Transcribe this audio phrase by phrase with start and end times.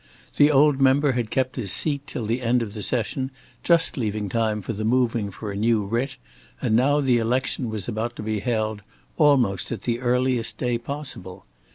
[0.37, 3.29] The old member had kept his seat till the end of the session,
[3.61, 6.15] just leaving time for the moving for a new writ,
[6.59, 8.81] and now the election was about to be held,
[9.17, 11.45] almost at the earliest day possible.